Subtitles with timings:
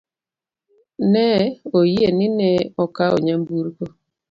[1.11, 1.27] Ne
[1.79, 2.49] oyie ni ne
[2.83, 3.83] okawo nyamburko.